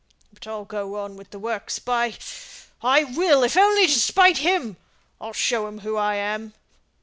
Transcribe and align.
But 0.33 0.47
I'll 0.47 0.65
go 0.65 0.95
on 0.95 1.15
with 1.15 1.29
the 1.29 1.37
works, 1.37 1.77
by, 1.77 2.15
I 2.81 3.03
will, 3.03 3.43
if 3.43 3.55
only 3.55 3.85
to 3.85 3.93
spite 3.99 4.39
him. 4.39 4.77
I'll 5.21 5.31
show 5.31 5.67
him 5.67 5.81
who 5.81 5.95
I 5.95 6.15
am. 6.15 6.55